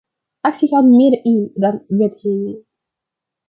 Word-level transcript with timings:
Actie 0.47 0.69
houdt 0.71 0.89
meer 0.99 1.15
in 1.29 1.39
dan 1.61 1.75
wetgeving. 1.99 2.59